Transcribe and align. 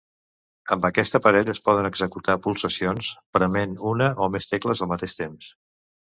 Amb 0.75 0.85
aquest 0.87 1.17
aparell 1.17 1.49
es 1.53 1.59
poden 1.67 1.89
executar 1.89 2.37
pulsacions 2.45 3.09
prement 3.39 3.75
una 3.91 4.07
o 4.25 4.31
més 4.37 4.49
tecles 4.53 4.81
al 4.87 4.91
mateix 4.95 5.15
temps. 5.19 5.51